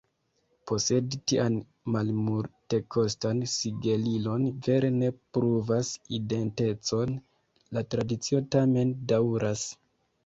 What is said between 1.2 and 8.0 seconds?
tian malmultekostan sigelilon vere ne pruvas identecon: la